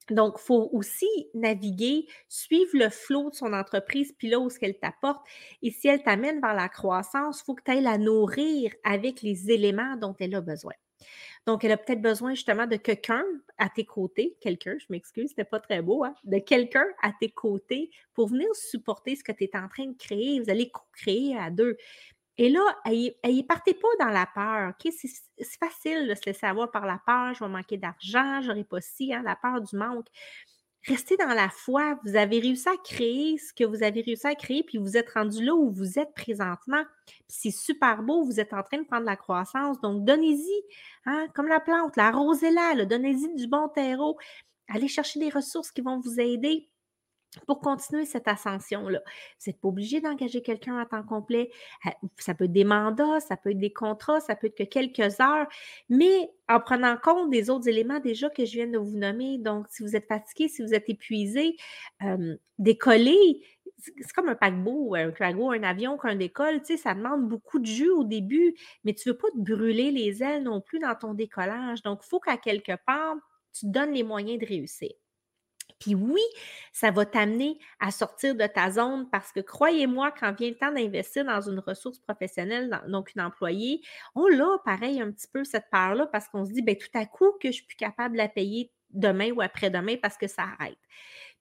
Donc, 0.10 0.36
il 0.40 0.46
faut 0.46 0.70
aussi 0.72 1.08
naviguer, 1.34 2.08
suivre 2.30 2.72
le 2.74 2.90
flot 2.90 3.30
de 3.32 3.36
son 3.36 3.54
entreprise, 3.54 4.14
puis 4.18 4.30
là 4.30 4.40
où 4.40 4.50
ce 4.50 4.60
qu'elle 4.60 4.78
t'apporte. 4.78 5.26
Et 5.62 5.72
si 5.72 5.88
elle 5.88 6.04
t'amène 6.04 6.40
vers 6.42 6.54
la 6.54 6.70
croissance, 6.70 7.42
il 7.42 7.44
faut 7.46 7.56
que 7.56 7.64
tu 7.64 7.72
ailles 7.72 7.82
la 7.82 7.98
nourrir 7.98 8.72
avec 8.84 9.22
les 9.22 9.52
éléments 9.52 9.96
dont 9.98 10.16
elle 10.20 10.36
a 10.36 10.42
besoin. 10.42 10.74
Donc, 11.46 11.64
elle 11.64 11.72
a 11.72 11.78
peut-être 11.78 12.02
besoin 12.02 12.34
justement 12.34 12.66
de 12.66 12.76
quelqu'un 12.76 13.24
à 13.58 13.70
tes 13.70 13.86
côtés, 13.86 14.36
quelqu'un, 14.42 14.76
je 14.80 14.86
m'excuse, 14.90 15.30
c'était 15.30 15.44
pas 15.44 15.60
très 15.60 15.82
beau, 15.82 16.04
hein, 16.04 16.16
de 16.24 16.40
quelqu'un 16.40 16.86
à 17.04 17.12
tes 17.20 17.30
côtés 17.30 17.92
pour 18.14 18.28
venir 18.30 18.48
supporter 18.56 19.16
ce 19.16 19.24
que 19.24 19.32
tu 19.32 19.44
es 19.44 19.56
en 19.56 19.68
train 19.68 19.86
de 19.86 19.98
créer. 19.98 20.40
Vous 20.40 20.50
allez 20.50 20.70
co-créer 20.72 21.38
à 21.38 21.52
deux. 21.52 21.78
Et 22.38 22.50
là, 22.50 22.62
elle 22.86 23.46
partez 23.48 23.74
pas 23.74 23.88
dans 24.00 24.10
la 24.10 24.26
peur. 24.26 24.74
C'est 24.80 25.60
facile 25.60 26.08
de 26.08 26.16
se 26.16 26.26
laisser 26.26 26.46
avoir 26.46 26.70
par 26.70 26.86
la 26.86 27.00
peur. 27.06 27.34
Je 27.34 27.44
vais 27.44 27.50
manquer 27.50 27.78
d'argent, 27.78 28.42
j'aurai 28.42 28.64
pas 28.64 28.82
si, 28.82 29.14
hein, 29.14 29.22
la 29.24 29.36
peur 29.36 29.62
du 29.62 29.76
manque. 29.76 30.08
Restez 30.88 31.18
dans 31.18 31.34
la 31.34 31.50
foi. 31.50 31.98
Vous 32.04 32.16
avez 32.16 32.40
réussi 32.40 32.68
à 32.70 32.78
créer 32.78 33.38
ce 33.38 33.54
que 33.54 33.64
vous 33.64 33.82
avez 33.84 34.02
réussi 34.02 34.28
à 34.28 34.36
créer, 34.36 34.64
puis 34.64 34.78
vous 34.78 34.98
êtes 34.98 35.10
rendu 35.12 35.44
là 35.44 35.56
où 35.56 35.72
vous 35.72 35.98
êtes 35.98 36.14
présentement. 36.14 36.84
c'est 37.28 37.52
super 37.52 38.04
beau, 38.04 38.24
vous 38.24 38.40
êtes 38.40 38.54
en 38.54 38.62
train 38.62 38.78
de 38.80 38.86
prendre 38.86 39.06
la 39.06 39.16
croissance. 39.16 39.80
Donc, 39.82 40.06
donnez-y, 40.06 40.64
hein, 41.06 41.28
comme 41.34 41.48
la 41.48 41.60
plante, 41.60 41.96
la 41.96 42.12
rosella, 42.12 42.86
donnez-y 42.86 43.34
du 43.36 43.48
bon 43.48 43.68
terreau. 43.70 44.18
Allez 44.68 44.88
chercher 44.88 45.20
des 45.20 45.30
ressources 45.30 45.72
qui 45.72 45.82
vont 45.82 46.00
vous 46.00 46.20
aider 46.20 46.70
pour 47.48 47.60
continuer 47.60 48.06
cette 48.06 48.28
ascension-là. 48.28 49.00
Vous 49.00 49.52
n'êtes 49.52 49.60
pas 49.60 49.68
obligé 49.68 50.02
d'engager 50.02 50.42
quelqu'un 50.42 50.78
à 50.78 50.86
temps 50.86 51.04
complet. 51.04 51.52
Euh, 51.86 51.90
ça 52.18 52.34
peut 52.34 52.46
être 52.46 52.54
des 52.54 52.64
mandats, 52.64 53.20
ça 53.20 53.38
peut 53.38 53.52
être 53.52 53.60
des 53.60 53.74
contrats, 53.74 54.20
ça 54.20 54.36
peut 54.36 54.48
être 54.48 54.58
que 54.58 54.64
quelques 54.64 55.20
heures, 55.20 55.48
mais 55.90 56.32
en 56.48 56.60
prenant 56.60 56.98
compte 56.98 57.30
des 57.30 57.50
autres 57.50 57.68
éléments 57.68 58.00
déjà 58.00 58.30
que 58.30 58.46
je 58.46 58.54
viens 58.54 58.68
de 58.68 58.78
vous 58.78 58.98
nommer. 58.98 59.38
Donc, 59.38 59.68
si 59.70 59.84
vous 59.84 59.96
êtes 59.96 60.08
fatigué, 60.08 60.48
si 60.48 60.62
vous 60.62 60.74
êtes 60.74 60.90
épuisé, 60.90 61.56
euh, 62.04 62.36
décoller, 62.60 63.42
c'est 63.78 64.14
comme 64.14 64.30
un 64.30 64.36
paquebot, 64.36 64.96
un 64.96 65.12
paquebot, 65.12 65.52
un 65.52 65.64
avion 65.64 65.98
qu'un 65.98 66.16
décolle, 66.16 66.62
tu 66.64 66.78
ça 66.78 66.94
demande 66.94 67.28
beaucoup 67.28 67.60
de 67.60 67.66
jus 67.66 67.90
au 67.90 68.04
début, 68.04 68.56
mais 68.84 68.94
tu 68.94 69.10
ne 69.10 69.14
veux 69.14 69.18
pas 69.18 69.30
te 69.32 69.38
brûler 69.38 69.92
les 69.92 70.24
ailes 70.24 70.44
non 70.44 70.62
plus 70.62 70.80
dans 70.80 70.96
ton 70.96 71.14
décollage. 71.14 71.82
Donc, 71.84 72.02
il 72.04 72.08
faut 72.08 72.20
qu'à 72.20 72.38
quelque 72.38 72.74
part, 72.86 73.16
tu 73.54 73.68
donnes 73.68 73.94
les 73.94 74.04
moyens 74.04 74.40
de 74.40 74.46
réussir. 74.46 74.92
Puis 75.80 75.94
oui, 75.94 76.22
ça 76.72 76.92
va 76.92 77.06
t'amener 77.06 77.60
à 77.80 77.92
sortir 77.92 78.36
de 78.36 78.46
ta 78.48 78.72
zone 78.72 79.10
parce 79.12 79.32
que 79.32 79.40
croyez-moi, 79.42 80.12
quand 80.18 80.34
vient 80.38 80.50
le 80.50 80.56
temps 80.56 80.72
d'investir 80.72 81.26
dans 81.26 81.42
une 81.42 81.60
ressource 81.60 82.00
professionnelle, 82.00 82.82
donc 82.88 83.14
une 83.14 83.22
employée, 83.22 83.82
on 84.16 84.28
l'a 84.28 84.58
pareil 84.64 85.02
un 85.02 85.12
petit 85.12 85.28
peu 85.28 85.44
cette 85.44 85.70
part-là 85.72 86.08
parce 86.08 86.30
qu'on 86.30 86.46
se 86.46 86.52
dit, 86.52 86.62
bien, 86.62 86.76
tout 86.76 86.98
à 86.98 87.06
coup, 87.06 87.32
que 87.42 87.50
je 87.50 87.58
suis 87.58 87.66
plus 87.66 87.76
capable 87.76 88.14
de 88.14 88.20
la 88.20 88.30
payer 88.30 88.72
demain 88.92 89.32
ou 89.32 89.42
après-demain 89.42 89.98
parce 90.02 90.18
que 90.18 90.28
ça 90.28 90.44
arrête. 90.44 90.78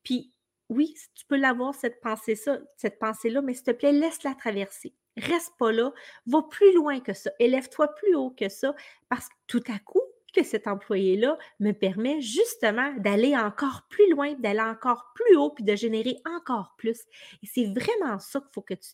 Puis 0.02 0.32
oui, 0.68 0.94
tu 1.14 1.24
peux 1.26 1.36
l'avoir, 1.36 1.74
cette 1.74 2.00
pensée-là, 2.00 2.58
cette 2.76 2.98
pensée-là, 2.98 3.42
mais 3.42 3.54
s'il 3.54 3.64
te 3.64 3.70
plaît, 3.70 3.92
laisse-la 3.92 4.34
traverser. 4.34 4.94
Reste 5.16 5.52
pas 5.58 5.70
là, 5.70 5.92
va 6.26 6.42
plus 6.42 6.74
loin 6.74 7.00
que 7.00 7.12
ça, 7.12 7.30
élève-toi 7.38 7.94
plus 7.94 8.16
haut 8.16 8.30
que 8.30 8.48
ça, 8.48 8.74
parce 9.08 9.28
que 9.28 9.34
tout 9.46 9.62
à 9.68 9.78
coup, 9.78 10.02
que 10.34 10.42
cet 10.42 10.66
employé-là 10.66 11.38
me 11.60 11.72
permet 11.72 12.20
justement 12.20 12.92
d'aller 12.98 13.36
encore 13.36 13.86
plus 13.88 14.10
loin, 14.10 14.34
d'aller 14.34 14.60
encore 14.60 15.12
plus 15.14 15.36
haut, 15.36 15.50
puis 15.50 15.64
de 15.64 15.74
générer 15.74 16.16
encore 16.24 16.74
plus. 16.76 17.00
Et 17.42 17.46
c'est 17.46 17.66
vraiment 17.66 18.18
ça 18.18 18.40
qu'il 18.40 18.50
faut 18.52 18.62
que 18.62 18.74
tu, 18.74 18.90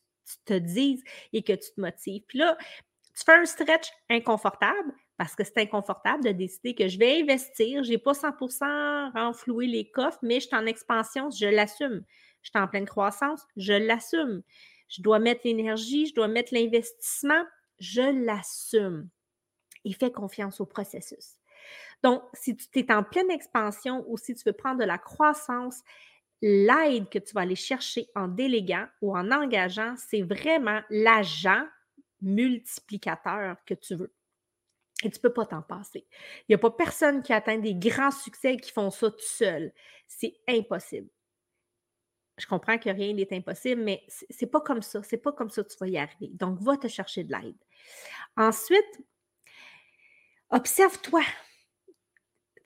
te 0.46 0.54
dises 0.54 1.02
et 1.32 1.42
que 1.42 1.54
tu 1.54 1.72
te 1.74 1.80
motives. 1.80 2.22
Puis 2.28 2.38
là, 2.38 2.56
tu 3.16 3.24
fais 3.24 3.34
un 3.34 3.44
stretch 3.44 3.90
inconfortable 4.08 4.94
parce 5.16 5.34
que 5.34 5.42
c'est 5.42 5.58
inconfortable 5.58 6.22
de 6.22 6.30
décider 6.30 6.74
que 6.76 6.86
je 6.86 6.98
vais 6.98 7.20
investir, 7.20 7.82
je 7.82 7.90
n'ai 7.90 7.98
pas 7.98 8.12
100% 8.12 9.12
renfloué 9.12 9.66
les 9.66 9.90
coffres, 9.90 10.20
mais 10.22 10.38
je 10.38 10.46
suis 10.46 10.56
en 10.56 10.66
expansion, 10.66 11.30
je 11.30 11.46
l'assume. 11.46 12.04
Je 12.42 12.50
suis 12.50 12.58
en 12.58 12.68
pleine 12.68 12.86
croissance, 12.86 13.42
je 13.56 13.72
l'assume. 13.72 14.42
Je 14.88 15.02
dois 15.02 15.18
mettre 15.18 15.40
l'énergie, 15.44 16.06
je 16.06 16.14
dois 16.14 16.28
mettre 16.28 16.54
l'investissement, 16.54 17.44
je 17.80 18.24
l'assume 18.24 19.10
et 19.84 19.92
fais 19.92 20.12
confiance 20.12 20.60
au 20.60 20.66
processus. 20.66 21.36
Donc, 22.02 22.22
si 22.32 22.56
tu 22.56 22.78
es 22.78 22.92
en 22.92 23.02
pleine 23.02 23.30
expansion 23.30 24.04
ou 24.08 24.16
si 24.16 24.34
tu 24.34 24.42
veux 24.46 24.52
prendre 24.52 24.80
de 24.80 24.84
la 24.84 24.98
croissance, 24.98 25.82
l'aide 26.42 27.08
que 27.10 27.18
tu 27.18 27.34
vas 27.34 27.42
aller 27.42 27.56
chercher 27.56 28.08
en 28.14 28.28
déléguant 28.28 28.86
ou 29.02 29.16
en 29.16 29.30
engageant, 29.30 29.94
c'est 29.96 30.22
vraiment 30.22 30.80
l'agent 30.88 31.64
multiplicateur 32.22 33.56
que 33.66 33.74
tu 33.74 33.94
veux. 33.94 34.12
Et 35.02 35.10
tu 35.10 35.18
ne 35.18 35.22
peux 35.22 35.32
pas 35.32 35.46
t'en 35.46 35.62
passer. 35.62 36.06
Il 36.40 36.50
n'y 36.50 36.54
a 36.54 36.58
pas 36.58 36.70
personne 36.70 37.22
qui 37.22 37.32
atteint 37.32 37.58
des 37.58 37.74
grands 37.74 38.10
succès 38.10 38.56
qui 38.56 38.70
font 38.70 38.90
ça 38.90 39.10
tout 39.10 39.18
seul. 39.20 39.72
C'est 40.06 40.34
impossible. 40.46 41.08
Je 42.36 42.46
comprends 42.46 42.78
que 42.78 42.88
rien 42.88 43.12
n'est 43.12 43.32
impossible, 43.34 43.82
mais 43.82 44.02
c'est 44.08 44.46
pas 44.46 44.60
comme 44.60 44.82
ça. 44.82 45.02
C'est 45.02 45.18
pas 45.18 45.32
comme 45.32 45.50
ça 45.50 45.62
que 45.62 45.68
tu 45.68 45.76
vas 45.78 45.88
y 45.88 45.98
arriver. 45.98 46.30
Donc, 46.32 46.60
va 46.60 46.76
te 46.76 46.88
chercher 46.88 47.24
de 47.24 47.32
l'aide. 47.32 47.56
Ensuite, 48.36 49.00
Observe-toi. 50.50 51.22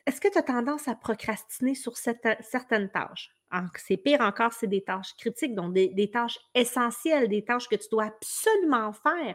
Est-ce 0.07 0.21
que 0.21 0.29
tu 0.29 0.38
as 0.38 0.43
tendance 0.43 0.88
à 0.88 0.95
procrastiner 0.95 1.75
sur 1.75 1.97
certaines 1.97 2.91
tâches? 2.91 3.31
C'est 3.76 3.97
pire 3.97 4.21
encore, 4.21 4.53
c'est 4.53 4.67
des 4.67 4.83
tâches 4.83 5.14
critiques, 5.17 5.55
donc 5.55 5.75
des, 5.75 6.11
tâches 6.11 6.38
essentielles, 6.55 7.29
des 7.29 7.45
tâches 7.45 7.69
que 7.69 7.76
tu 7.76 7.88
dois 7.91 8.07
absolument 8.07 8.93
faire. 8.93 9.35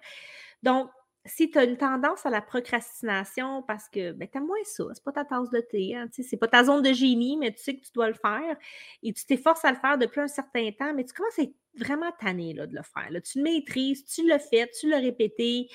Donc, 0.62 0.90
si 1.26 1.52
tu 1.52 1.58
as 1.58 1.64
une 1.66 1.78
tendance 1.78 2.26
à 2.26 2.30
la 2.30 2.42
procrastination 2.42 3.64
parce 3.64 3.88
que 3.90 4.14
ben, 4.14 4.28
tu 4.32 4.40
moins 4.40 4.58
ça, 4.64 4.86
c'est 4.94 5.04
pas 5.04 5.12
ta 5.12 5.26
tasse 5.26 5.50
de 5.50 5.60
thé, 5.60 5.96
hein, 5.96 6.08
c'est 6.12 6.38
pas 6.38 6.48
ta 6.48 6.64
zone 6.64 6.82
de 6.82 6.94
génie, 6.94 7.38
mais 7.38 7.54
tu 7.54 7.62
sais 7.62 7.76
que 7.76 7.86
tu 7.86 7.92
dois 7.94 8.08
le 8.08 8.14
faire 8.16 8.58
et 9.04 9.14
tu 9.14 9.26
t'efforces 9.26 9.64
à 9.66 9.72
le 9.72 9.78
faire 9.78 9.98
depuis 9.98 10.22
un 10.22 10.28
certain 10.28 10.72
temps, 10.72 10.94
mais 10.94 11.06
tu 11.06 11.14
commences 11.14 11.38
à 11.40 11.44
être 11.44 11.56
vraiment 11.76 12.12
tanné 12.20 12.54
là, 12.54 12.68
de 12.68 12.76
le 12.76 12.82
faire. 12.82 13.10
Tu 13.22 13.38
le 13.40 13.44
maîtrises, 13.44 14.06
tu 14.06 14.28
le 14.28 14.38
fais, 14.40 14.70
tu 14.80 14.90
le 14.90 14.96
répété. 14.96 15.68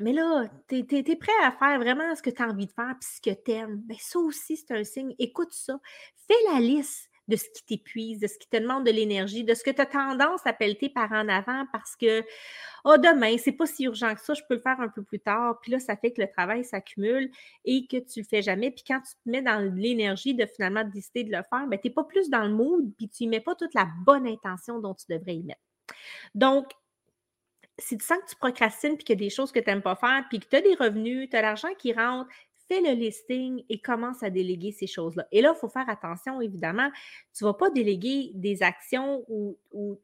Mais 0.00 0.12
là, 0.12 0.44
tu 0.68 0.76
es, 0.76 1.16
prêt 1.16 1.32
à 1.42 1.52
faire 1.52 1.78
vraiment 1.78 2.14
ce 2.14 2.22
que 2.22 2.30
tu 2.30 2.42
as 2.42 2.48
envie 2.48 2.66
de 2.66 2.72
faire 2.72 2.94
puis 3.00 3.08
ce 3.14 3.20
que 3.20 3.42
tu 3.42 3.52
aimes. 3.52 3.78
Bien, 3.84 3.96
ça 4.00 4.18
aussi, 4.18 4.56
c'est 4.56 4.74
un 4.74 4.84
signe. 4.84 5.14
Écoute 5.18 5.52
ça. 5.52 5.78
Fais 6.28 6.52
la 6.52 6.60
liste 6.60 7.10
de 7.28 7.36
ce 7.36 7.44
qui 7.50 7.64
t'épuise, 7.64 8.20
de 8.20 8.26
ce 8.26 8.38
qui 8.38 8.48
te 8.48 8.56
demande 8.56 8.84
de 8.86 8.90
l'énergie, 8.90 9.42
de 9.42 9.54
ce 9.54 9.64
que 9.64 9.70
tu 9.70 9.80
as 9.80 9.86
tendance 9.86 10.40
à 10.44 10.52
pelleter 10.52 10.88
par 10.88 11.10
en 11.12 11.28
avant 11.28 11.66
parce 11.72 11.96
que, 11.96 12.22
oh, 12.84 12.96
demain, 12.98 13.36
c'est 13.38 13.52
pas 13.52 13.66
si 13.66 13.84
urgent 13.84 14.14
que 14.14 14.20
ça, 14.20 14.34
je 14.34 14.42
peux 14.48 14.54
le 14.54 14.60
faire 14.60 14.80
un 14.80 14.88
peu 14.88 15.02
plus 15.02 15.18
tard. 15.18 15.58
Puis 15.60 15.72
là, 15.72 15.80
ça 15.80 15.96
fait 15.96 16.12
que 16.12 16.20
le 16.20 16.28
travail 16.30 16.64
s'accumule 16.64 17.30
et 17.64 17.86
que 17.86 17.96
tu 17.96 18.20
le 18.20 18.26
fais 18.26 18.42
jamais. 18.42 18.70
Puis 18.70 18.84
quand 18.86 19.00
tu 19.00 19.14
te 19.14 19.28
mets 19.28 19.42
dans 19.42 19.58
l'énergie 19.74 20.34
de 20.34 20.46
finalement 20.46 20.84
décider 20.84 21.24
de 21.24 21.32
le 21.32 21.42
faire, 21.50 21.66
ben, 21.66 21.78
tu 21.80 21.88
n'es 21.88 21.94
pas 21.94 22.04
plus 22.04 22.30
dans 22.30 22.44
le 22.44 22.52
mood 22.52 22.92
puis 22.96 23.08
tu 23.08 23.24
n'y 23.24 23.28
mets 23.28 23.40
pas 23.40 23.54
toute 23.54 23.74
la 23.74 23.88
bonne 24.04 24.26
intention 24.26 24.78
dont 24.78 24.94
tu 24.94 25.06
devrais 25.08 25.34
y 25.34 25.42
mettre. 25.42 25.60
Donc, 26.34 26.70
si 27.78 27.98
tu 27.98 28.04
sens 28.06 28.18
que 28.18 28.30
tu 28.30 28.36
procrastines 28.36 28.96
puis 28.96 29.04
qu'il 29.04 29.20
y 29.20 29.24
a 29.24 29.24
des 29.26 29.30
choses 29.30 29.52
que 29.52 29.60
tu 29.60 29.66
n'aimes 29.68 29.82
pas 29.82 29.96
faire, 29.96 30.24
puis 30.28 30.40
que 30.40 30.46
tu 30.46 30.56
as 30.56 30.62
des 30.62 30.74
revenus, 30.74 31.28
tu 31.30 31.36
as 31.36 31.42
l'argent 31.42 31.68
qui 31.78 31.92
rentre, 31.92 32.30
fais 32.68 32.80
le 32.80 32.92
listing 32.92 33.62
et 33.68 33.78
commence 33.80 34.22
à 34.22 34.30
déléguer 34.30 34.72
ces 34.72 34.86
choses-là. 34.86 35.26
Et 35.30 35.40
là, 35.40 35.52
il 35.54 35.58
faut 35.58 35.68
faire 35.68 35.88
attention, 35.88 36.40
évidemment. 36.40 36.90
Tu 37.36 37.44
ne 37.44 37.48
vas 37.48 37.54
pas 37.54 37.70
déléguer 37.70 38.32
des 38.34 38.62
actions 38.62 39.24
ou, 39.28 39.58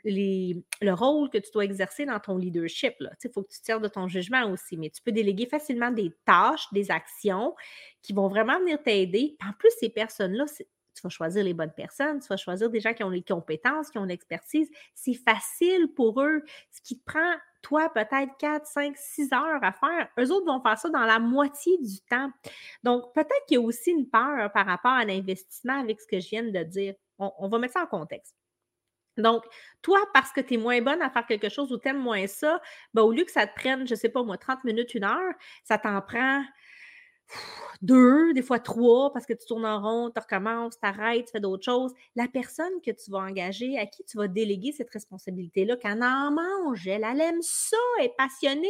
le 0.05 0.93
rôle 0.93 1.31
que 1.31 1.39
tu 1.39 1.51
dois 1.53 1.65
exercer 1.65 2.05
dans 2.05 2.21
ton 2.21 2.37
leadership. 2.37 2.95
Il 3.01 3.31
faut 3.31 3.43
que 3.43 3.53
tu 3.53 3.61
tires 3.61 3.81
de 3.81 3.89
ton 3.89 4.09
jugement 4.09 4.51
aussi, 4.51 4.77
mais 4.77 4.91
tu 4.91 5.03
peux 5.03 5.13
déléguer 5.13 5.47
facilement 5.47 5.91
des 5.91 6.13
tâches, 6.25 6.67
des 6.73 6.91
actions 6.91 7.55
qui 8.03 8.13
vont 8.13 8.29
vraiment 8.29 8.59
venir 8.61 8.83
t'aider. 8.83 9.37
En 9.47 9.53
plus, 9.53 9.71
ces 9.79 9.89
personnes-là, 9.89 10.45
tu 10.95 11.03
vas 11.03 11.11
choisir 11.11 11.43
les 11.43 11.55
bonnes 11.55 11.73
personnes, 11.73 12.21
tu 12.21 12.29
vas 12.29 12.37
choisir 12.37 12.71
des 12.71 12.81
gens 12.81 12.93
qui 12.93 13.03
ont 13.03 13.11
les 13.11 13.23
compétences, 13.23 13.91
qui 13.91 13.99
ont 13.99 14.05
l'expertise. 14.05 14.69
C'est 14.95 15.15
facile 15.15 15.89
pour 15.97 16.21
eux. 16.21 16.43
Ce 16.71 16.81
qui 16.83 16.99
te 16.99 17.05
prend 17.05 17.35
toi, 17.63 17.89
peut-être 17.89 18.37
4, 18.39 18.67
5, 18.67 18.97
6 18.97 19.33
heures 19.33 19.63
à 19.63 19.73
faire. 19.73 20.09
Eux 20.19 20.31
autres 20.33 20.47
vont 20.47 20.61
faire 20.61 20.77
ça 20.77 20.89
dans 20.91 21.05
la 21.05 21.19
moitié 21.19 21.79
du 21.79 22.01
temps. 22.09 22.31
Donc, 22.83 23.15
peut-être 23.15 23.47
qu'il 23.47 23.59
y 23.59 23.59
a 23.59 23.65
aussi 23.65 23.91
une 23.93 24.09
peur 24.09 24.53
par 24.53 24.67
rapport 24.67 24.93
à 24.93 25.05
l'investissement 25.05 25.81
avec 25.81 26.01
ce 26.01 26.07
que 26.07 26.21
je 26.21 26.29
viens 26.29 26.43
de 26.43 26.63
dire. 26.65 26.95
On, 27.19 27.49
va 27.49 27.59
mettre 27.59 27.75
ça 27.75 27.85
en 27.85 27.87
contexte. 27.87 28.35
Donc, 29.17 29.45
toi, 29.81 29.99
parce 30.13 30.33
que 30.33 30.41
tu 30.41 30.55
es 30.55 30.57
moins 30.57 30.81
bonne 30.81 31.03
à 31.03 31.11
faire 31.11 31.27
quelque 31.27 31.49
chose 31.49 31.73
ou 31.73 31.79
tu 31.79 31.89
aimes 31.89 32.03
moins 32.03 32.27
ça, 32.27 32.61
ben, 32.95 33.03
au 33.03 33.13
lieu 33.13 33.25
que 33.25 33.31
ça 33.31 33.47
te 33.47 33.55
prenne, 33.55 33.87
je 33.87 33.95
ne 33.95 33.99
sais 33.99 34.09
pas 34.09 34.23
moi, 34.23 34.39
30 34.39 34.65
minutes, 34.65 34.95
une 34.95 35.05
heure, 35.05 35.35
ça 35.63 35.79
t'en 35.79 36.01
prend 36.01 36.43
deux, 37.83 38.33
des 38.33 38.43
fois 38.43 38.61
trois, 38.61 39.13
parce 39.13 39.27
que 39.27 39.33
tu 39.33 39.45
tournes 39.47 39.67
en 39.67 39.81
rond, 39.81 40.11
tu 40.11 40.21
recommences, 40.21 40.79
tu 40.79 40.87
arrêtes, 40.87 41.27
tu 41.27 41.33
fais 41.33 41.41
d'autres 41.41 41.65
choses. 41.65 41.93
La 42.15 42.29
personne 42.29 42.73
que 42.85 42.93
tu 42.93 43.11
vas 43.11 43.19
engager, 43.19 43.77
à 43.79 43.87
qui 43.87 44.05
tu 44.05 44.17
vas 44.17 44.29
déléguer 44.29 44.73
cette 44.73 44.91
responsabilité-là, 44.91 45.77
qu'elle 45.77 46.03
en 46.03 46.31
mange, 46.31 46.87
elle, 46.87 47.05
elle 47.05 47.21
aime 47.21 47.43
ça, 47.43 47.77
elle 47.99 48.07
est 48.07 48.17
passionnée 48.17 48.69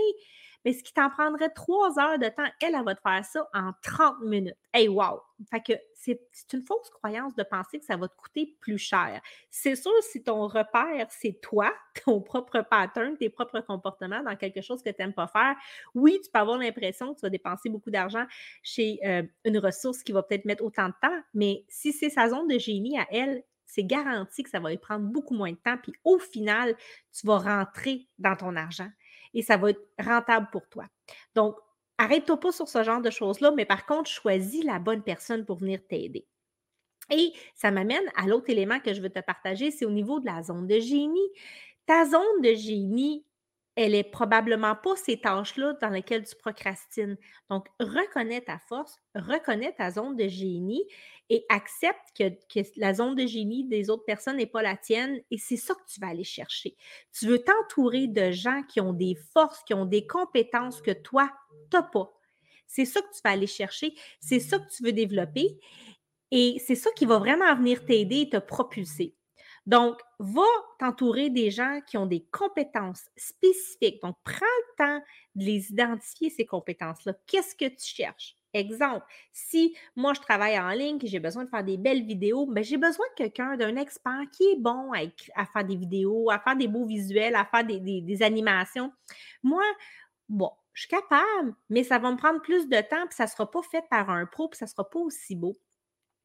mais 0.65 0.73
ce 0.73 0.83
qui 0.83 0.93
t'en 0.93 1.11
prendrait 1.11 1.51
trois 1.51 1.99
heures 1.99 2.19
de 2.19 2.29
temps, 2.29 2.49
elle, 2.61 2.75
elle 2.75 2.85
va 2.85 2.95
te 2.95 3.01
faire 3.01 3.25
ça 3.25 3.49
en 3.55 3.73
30 3.83 4.21
minutes. 4.23 4.57
Hey, 4.73 4.89
wow! 4.89 5.21
Fait 5.51 5.61
que 5.61 5.73
c'est 5.95 6.21
une 6.53 6.63
fausse 6.63 6.89
croyance 6.91 7.35
de 7.35 7.43
penser 7.43 7.79
que 7.79 7.85
ça 7.85 7.97
va 7.97 8.09
te 8.09 8.17
coûter 8.17 8.57
plus 8.61 8.79
cher. 8.79 9.21
C'est 9.51 9.75
sûr, 9.75 9.93
si 10.03 10.23
ton 10.23 10.47
repère, 10.47 11.07
c'est 11.11 11.41
toi, 11.41 11.73
ton 12.05 12.21
propre 12.21 12.63
pattern, 12.63 13.17
tes 13.17 13.29
propres 13.29 13.61
comportements 13.61 14.23
dans 14.23 14.37
quelque 14.37 14.61
chose 14.61 14.83
que 14.83 14.91
tu 14.91 14.97
n'aimes 15.01 15.15
pas 15.15 15.27
faire, 15.27 15.55
oui, 15.95 16.21
tu 16.23 16.31
peux 16.31 16.41
avoir 16.41 16.59
l'impression 16.59 17.13
que 17.13 17.21
tu 17.21 17.27
vas 17.27 17.31
dépenser 17.31 17.69
beaucoup 17.69 17.91
d'argent 17.91 18.25
chez 18.63 18.99
euh, 19.05 19.23
une 19.45 19.59
ressource 19.59 20.03
qui 20.03 20.13
va 20.13 20.23
peut-être 20.23 20.45
mettre 20.45 20.65
autant 20.65 20.89
de 20.89 20.95
temps, 21.01 21.21
mais 21.35 21.65
si 21.69 21.93
c'est 21.93 22.11
sa 22.11 22.29
zone 22.29 22.49
de 22.49 22.59
génie 22.59 22.99
à 22.99 23.07
elle, 23.11 23.43
c'est 23.73 23.85
garanti 23.85 24.43
que 24.43 24.51
ça 24.51 24.61
va 24.61 24.69
lui 24.69 24.77
prendre 24.77 25.07
beaucoup 25.07 25.35
moins 25.35 25.51
de 25.51 25.57
temps. 25.57 25.79
Puis 25.83 25.95
au 26.05 26.19
final, 26.19 26.77
tu 27.19 27.27
vas 27.27 27.39
rentrer 27.39 28.07
dans 28.19 28.37
ton 28.37 28.55
argent 28.55 28.91
et 29.35 29.43
ça 29.43 29.57
va 29.57 29.71
être 29.71 29.87
rentable 29.99 30.49
pour 30.53 30.69
toi. 30.69 30.87
Donc, 31.35 31.57
arrête-toi 31.99 32.39
pas 32.39 32.53
sur 32.53 32.69
ce 32.69 32.83
genre 32.83 33.01
de 33.01 33.11
choses-là, 33.11 33.53
mais 33.57 33.65
par 33.65 33.87
contre, 33.87 34.11
choisis 34.11 34.65
la 34.65 34.79
bonne 34.79 35.03
personne 35.03 35.45
pour 35.45 35.57
venir 35.59 35.81
t'aider. 35.89 36.27
Et 37.11 37.33
ça 37.55 37.71
m'amène 37.71 38.05
à 38.17 38.27
l'autre 38.27 38.51
élément 38.51 38.81
que 38.81 38.95
je 38.95 39.01
veux 39.01 39.11
te 39.11 39.21
partager, 39.21 39.71
c'est 39.71 39.85
au 39.85 39.91
niveau 39.91 40.21
de 40.21 40.27
la 40.27 40.43
zone 40.43 40.67
de 40.67 40.79
génie. 40.79 41.29
Ta 41.87 42.07
zone 42.07 42.41
de 42.43 42.55
génie, 42.55 43.25
elle 43.75 43.95
est 43.95 44.05
probablement 44.05 44.77
pas 44.77 44.97
ces 44.97 45.19
tâches-là 45.21 45.75
dans 45.81 45.89
lesquelles 45.89 46.27
tu 46.27 46.37
procrastines. 46.37 47.17
Donc, 47.49 47.67
reconnais 47.81 48.43
ta 48.43 48.59
force, 48.59 48.99
reconnais 49.15 49.73
ta 49.73 49.91
zone 49.91 50.15
de 50.17 50.29
génie 50.29 50.85
et 51.31 51.47
accepte 51.49 52.13
que, 52.19 52.25
la 52.77 52.93
zone 52.93 53.15
de 53.15 53.27
génie 53.27 53.65
des 53.65 53.89
autres 53.89 54.05
personnes 54.05 54.37
n'est 54.37 54.47
pas 54.47 54.63
la 54.63 54.77
tienne 54.77 55.21
et 55.31 55.39
c'est 55.39 55.57
ça 55.57 55.75
que 55.75 55.91
tu 55.91 56.01
vas 56.01 56.09
aller 56.09 56.25
chercher. 56.25 56.77
Tu 57.19 57.27
veux 57.27 57.39
t'entourer 57.39 58.09
de 58.09 58.31
gens 58.31 58.63
qui 58.69 58.81
ont 58.81 58.93
des 58.93 59.17
forces, 59.33 59.63
qui 59.65 59.73
ont 59.73 59.87
des 59.87 60.07
compétences 60.07 60.83
que 60.83 60.91
toi, 60.91 61.31
tu 61.71 61.77
n'as 61.77 61.83
pas. 61.83 62.13
C'est 62.67 62.85
ça 62.85 63.01
que 63.01 63.15
tu 63.15 63.21
vas 63.25 63.31
aller 63.31 63.47
chercher, 63.47 63.95
c'est 64.21 64.41
ça 64.41 64.59
que 64.59 64.69
tu 64.71 64.83
veux 64.83 64.93
développer 64.93 65.59
et 66.31 66.59
c'est 66.65 66.75
ça 66.75 66.91
qui 66.97 67.07
va 67.07 67.19
vraiment 67.19 67.55
venir 67.55 67.85
t'aider 67.85 68.23
et 68.23 68.31
te 68.31 68.39
propulser. 68.39 69.15
Donc, 69.67 70.01
va 70.19 70.43
t'entourer 70.79 71.31
des 71.31 71.51
gens 71.51 71.81
qui 71.87 71.97
ont 71.97 72.07
des 72.07 72.27
compétences 72.33 73.05
spécifiques. 73.17 74.03
Donc, 74.03 74.17
prends 74.25 74.45
le 74.45 74.77
temps 74.85 75.05
de 75.37 75.45
les 75.45 75.71
identifier, 75.71 76.31
ces 76.31 76.47
compétences-là. 76.47 77.15
Qu'est-ce 77.27 77.55
que 77.55 77.69
tu 77.69 77.87
cherches? 77.87 78.37
Exemple, 78.55 79.07
si 79.33 79.75
moi 79.97 80.13
je 80.13 80.21
travaille 80.21 80.59
en 80.59 80.69
ligne 80.71 80.99
et 81.03 81.07
j'ai 81.07 81.21
besoin 81.21 81.45
de 81.45 81.49
faire 81.49 81.65
des 81.65 81.79
belles 81.79 82.05
vidéos, 82.05 82.45
mais 82.45 82.57
ben, 82.57 82.65
j'ai 82.65 82.77
besoin 82.77 83.07
de 83.09 83.15
quelqu'un, 83.17 83.57
d'un 83.57 83.77
expert 83.77 84.21
qui 84.31 84.45
est 84.45 84.59
bon 84.59 84.93
à, 84.93 85.47
faire 85.47 85.65
des 85.65 85.77
vidéos, 85.77 86.29
à 86.31 86.39
faire 86.39 86.57
des 86.57 86.69
beaux 86.69 86.85
visuels, 86.85 87.35
à 87.35 87.47
faire 87.47 87.65
des, 87.65 88.23
animations. 88.23 88.93
Moi, 89.43 89.63
bon, 90.29 90.51
je 90.75 90.83
suis 90.83 90.91
capable, 90.91 91.55
mais 91.71 91.83
ça 91.83 91.99
va 91.99 92.11
me 92.11 92.17
prendre 92.19 92.43
plus 92.43 92.69
de 92.69 92.81
temps, 92.83 93.07
puis 93.07 93.17
ça 93.17 93.25
ne 93.25 93.31
sera 93.31 93.51
pas 93.51 93.63
fait 93.63 93.85
par 93.89 94.11
un 94.11 94.27
pro, 94.27 94.49
puis 94.49 94.59
ça 94.59 94.67
ne 94.67 94.71
sera 94.71 94.89
pas 94.89 94.99
aussi 94.99 95.35
beau. 95.35 95.55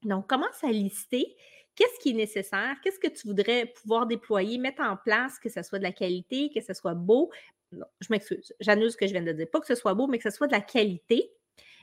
Donc, 0.04 0.28
commence 0.28 0.64
à 0.64 0.68
lister 0.68 1.34
qu'est-ce 1.78 2.00
qui 2.00 2.10
est 2.10 2.14
nécessaire, 2.14 2.76
qu'est-ce 2.84 3.00
que 3.00 3.08
tu 3.08 3.28
voudrais 3.28 3.68
pouvoir 3.68 4.08
déployer, 4.08 4.58
mettre 4.58 4.82
en 4.82 4.98
place, 4.98 5.40
que 5.40 5.48
ce 5.48 5.62
soit 5.62 5.78
de 5.78 5.84
la 5.84 5.94
qualité, 5.94 6.52
que 6.54 6.60
ce 6.60 6.74
soit 6.74 6.96
beau? 6.96 7.32
Je 7.72 8.08
m'excuse, 8.10 8.54
j'annule 8.60 8.92
ce 8.92 8.98
que 8.98 9.08
je 9.08 9.14
viens 9.14 9.22
de 9.22 9.32
dire. 9.32 9.50
Pas 9.50 9.62
que 9.62 9.68
ce 9.68 9.76
soit 9.76 9.94
beau, 9.94 10.08
mais 10.08 10.18
que 10.18 10.30
ce 10.30 10.36
soit 10.36 10.48
de 10.48 10.54
la 10.54 10.62
qualité 10.62 11.32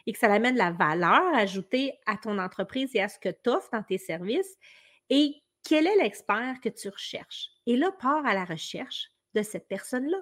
et 0.06 0.12
que 0.12 0.18
ça 0.18 0.30
amène 0.30 0.54
de 0.54 0.58
la 0.58 0.72
valeur 0.72 1.34
ajoutée 1.34 1.94
à 2.06 2.16
ton 2.16 2.38
entreprise 2.38 2.90
et 2.94 3.00
à 3.00 3.08
ce 3.08 3.18
que 3.18 3.30
tu 3.30 3.48
offres 3.48 3.70
dans 3.72 3.82
tes 3.82 3.98
services. 3.98 4.58
Et 5.08 5.42
quel 5.62 5.86
est 5.86 5.96
l'expert 5.96 6.56
que 6.62 6.68
tu 6.68 6.88
recherches? 6.88 7.50
Et 7.66 7.76
là, 7.76 7.90
pars 7.92 8.26
à 8.26 8.34
la 8.34 8.44
recherche 8.44 9.10
de 9.34 9.42
cette 9.42 9.68
personne-là 9.68 10.18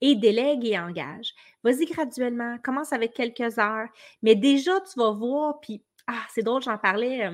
et 0.00 0.14
délègue 0.14 0.66
et 0.66 0.78
engage. 0.78 1.32
Vas-y 1.62 1.86
graduellement, 1.86 2.58
commence 2.58 2.92
avec 2.92 3.14
quelques 3.14 3.58
heures, 3.58 3.88
mais 4.22 4.34
déjà, 4.34 4.80
tu 4.80 4.98
vas 4.98 5.12
voir, 5.12 5.60
puis, 5.60 5.82
ah, 6.06 6.26
c'est 6.34 6.42
drôle, 6.42 6.62
j'en 6.62 6.76
parlais 6.76 7.30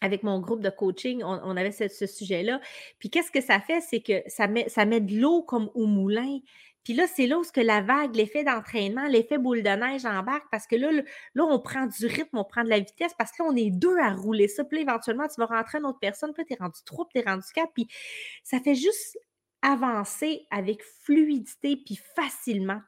avec 0.00 0.22
mon 0.22 0.40
groupe 0.40 0.60
de 0.60 0.70
coaching, 0.70 1.22
on, 1.22 1.56
avait 1.56 1.72
ce, 1.72 2.06
sujet-là. 2.06 2.60
Puis 2.98 3.10
qu'est-ce 3.10 3.30
que 3.30 3.40
ça 3.40 3.60
fait? 3.60 3.80
C'est 3.80 4.00
que 4.00 4.22
ça 4.26 4.46
met, 4.46 4.68
ça 4.68 4.84
met 4.84 5.00
de 5.00 5.14
l'eau 5.18 5.42
comme 5.42 5.70
au 5.74 5.86
moulin. 5.86 6.38
Puis 6.84 6.94
là, 6.94 7.06
c'est 7.06 7.26
là 7.26 7.38
où 7.38 7.42
que 7.42 7.60
la 7.60 7.82
vague, 7.82 8.14
l'effet 8.16 8.42
d'entraînement, 8.42 9.06
l'effet 9.06 9.36
boule 9.36 9.62
de 9.62 9.68
neige 9.68 10.06
embarque 10.06 10.46
parce 10.50 10.66
que 10.66 10.76
là, 10.76 10.90
là, 10.90 11.44
on 11.44 11.60
prend 11.60 11.86
du 11.86 12.06
rythme, 12.06 12.38
on 12.38 12.44
prend 12.44 12.64
de 12.64 12.70
la 12.70 12.78
vitesse 12.78 13.12
parce 13.18 13.32
que 13.32 13.42
là, 13.42 13.50
on 13.50 13.56
est 13.56 13.70
deux 13.70 13.98
à 13.98 14.14
rouler 14.14 14.48
ça. 14.48 14.64
Puis 14.64 14.78
là, 14.78 14.82
éventuellement, 14.82 15.28
tu 15.28 15.40
vas 15.40 15.46
rentrer 15.46 15.78
une 15.78 15.86
autre 15.86 15.98
personne, 16.00 16.32
puis 16.32 16.42
là, 16.42 16.46
tu 16.48 16.54
es 16.54 16.56
rendu 16.56 16.80
trois, 16.86 17.06
puis 17.06 17.20
tu 17.20 17.26
es 17.26 17.30
rendu 17.30 17.46
quatre. 17.54 17.72
Puis 17.74 17.86
ça 18.42 18.60
fait 18.60 18.74
juste 18.74 19.18
avancer 19.62 20.46
avec 20.50 20.82
fluidité 20.82 21.76
puis 21.76 22.00
facilement. 22.16 22.80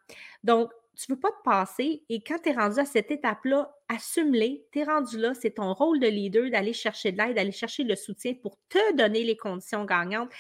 Donc, 0.43 0.71
tu 0.97 1.11
ne 1.11 1.15
veux 1.15 1.21
pas 1.21 1.31
te 1.31 1.43
passer 1.45 2.05
et 2.09 2.23
quand 2.23 2.39
tu 2.43 2.51
es 2.51 2.53
rendu 2.53 2.79
à 2.79 2.85
cette 2.85 3.11
étape-là, 3.11 3.75
assume-les, 3.93 4.67
tu 4.73 4.81
es 4.81 4.85
rendu 4.85 5.19
là, 5.19 5.35
c'est 5.35 5.53
ton 5.53 5.73
rôle 5.75 6.01
de 6.01 6.07
leader 6.07 6.51
d'aller 6.51 6.73
chercher 6.73 7.13
de 7.13 7.19
l'aide, 7.19 7.37
d'aller 7.37 7.53
chercher 7.53 7.85
le 7.85 7.97
soutien 7.97 8.35
pour 8.35 8.57
te 8.69 8.97
donner 8.97 9.25
les 9.25 9.37
conditions 9.37 9.85
gagnantes. 9.85 10.31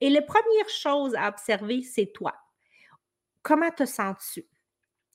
Et 0.00 0.10
la 0.10 0.22
première 0.22 0.68
chose 0.68 1.14
à 1.14 1.28
observer, 1.28 1.82
c'est 1.82 2.12
toi. 2.12 2.34
Comment 3.42 3.70
te 3.70 3.84
sens-tu? 3.84 4.46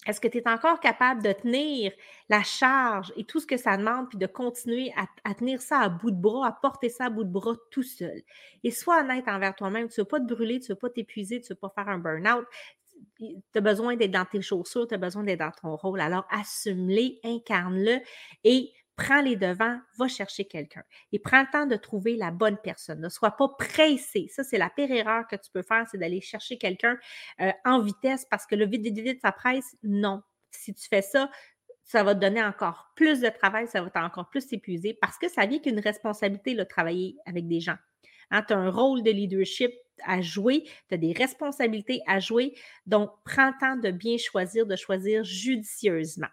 Est-ce 0.05 0.21
que 0.21 0.27
tu 0.27 0.37
es 0.37 0.47
encore 0.47 0.79
capable 0.79 1.23
de 1.23 1.31
tenir 1.31 1.91
la 2.29 2.43
charge 2.43 3.11
et 3.15 3.23
tout 3.23 3.39
ce 3.39 3.47
que 3.47 3.57
ça 3.57 3.75
demande, 3.75 4.07
puis 4.09 4.19
de 4.19 4.27
continuer 4.27 4.93
à, 5.23 5.33
tenir 5.33 5.61
ça 5.61 5.79
à 5.79 5.89
bout 5.89 6.11
de 6.11 6.21
bras, 6.21 6.47
à 6.47 6.51
porter 6.51 6.89
ça 6.89 7.05
à 7.05 7.09
bout 7.09 7.23
de 7.23 7.31
bras 7.31 7.55
tout 7.71 7.81
seul? 7.81 8.21
Et 8.63 8.69
sois 8.69 9.01
honnête 9.01 9.27
envers 9.27 9.55
toi-même. 9.55 9.89
Tu 9.89 9.99
ne 9.99 10.03
veux 10.03 10.07
pas 10.07 10.19
te 10.19 10.31
brûler, 10.31 10.59
tu 10.59 10.71
ne 10.71 10.75
veux 10.75 10.79
pas 10.79 10.89
t'épuiser, 10.91 11.41
tu 11.41 11.51
ne 11.51 11.55
veux 11.55 11.59
pas 11.59 11.71
faire 11.73 11.89
un 11.89 11.97
burn-out 11.97 12.45
tu 13.17 13.35
as 13.55 13.61
besoin 13.61 13.95
d'être 13.95 14.11
dans 14.11 14.25
tes 14.25 14.41
chaussures, 14.41 14.87
tu 14.87 14.95
as 14.95 14.97
besoin 14.97 15.23
d'être 15.23 15.39
dans 15.39 15.51
ton 15.51 15.75
rôle. 15.75 16.01
Alors, 16.01 16.25
assume-les, 16.29 17.19
incarne-le 17.23 17.99
et 18.43 18.71
prends 18.95 19.21
les 19.21 19.35
devants, 19.35 19.79
va 19.97 20.07
chercher 20.07 20.45
quelqu'un. 20.45 20.83
Et 21.11 21.19
prends 21.19 21.41
le 21.41 21.51
temps 21.51 21.65
de 21.65 21.75
trouver 21.75 22.15
la 22.15 22.31
bonne 22.31 22.57
personne. 22.63 23.01
Ne 23.01 23.09
sois 23.09 23.31
pas 23.31 23.49
pressé. 23.49 24.27
Ça, 24.29 24.43
c'est 24.43 24.57
la 24.57 24.69
pire 24.69 24.91
erreur 24.91 25.27
que 25.27 25.35
tu 25.35 25.51
peux 25.51 25.63
faire, 25.63 25.85
c'est 25.91 25.97
d'aller 25.97 26.21
chercher 26.21 26.57
quelqu'un 26.57 26.97
euh, 27.41 27.51
en 27.65 27.81
vitesse 27.81 28.25
parce 28.29 28.45
que 28.45 28.55
le 28.55 28.65
vite, 28.65 28.83
vite, 28.83 28.99
vite, 28.99 29.21
ça 29.21 29.31
presse. 29.31 29.75
Non. 29.83 30.21
Si 30.51 30.73
tu 30.73 30.87
fais 30.87 31.01
ça, 31.01 31.29
ça 31.83 32.03
va 32.03 32.15
te 32.15 32.19
donner 32.19 32.43
encore 32.43 32.91
plus 32.95 33.19
de 33.21 33.29
travail, 33.29 33.67
ça 33.67 33.81
va 33.81 33.89
t'encore 33.89 34.29
plus 34.29 34.47
s'épuiser 34.47 34.97
parce 34.99 35.17
que 35.17 35.27
ça 35.29 35.45
vient 35.45 35.59
qu'une 35.59 35.79
responsabilité 35.79 36.55
de 36.55 36.63
travailler 36.63 37.17
avec 37.25 37.47
des 37.47 37.59
gens. 37.59 37.77
Hein, 38.31 38.43
tu 38.43 38.53
as 38.53 38.57
un 38.57 38.71
rôle 38.71 39.03
de 39.03 39.11
leadership 39.11 39.71
à 40.03 40.21
jouer, 40.21 40.63
tu 40.87 40.95
as 40.95 40.97
des 40.97 41.13
responsabilités 41.13 42.01
à 42.07 42.19
jouer. 42.19 42.53
Donc, 42.85 43.11
prends 43.23 43.47
le 43.47 43.59
temps 43.59 43.75
de 43.75 43.91
bien 43.91 44.17
choisir, 44.17 44.65
de 44.65 44.75
choisir 44.75 45.23
judicieusement. 45.23 46.27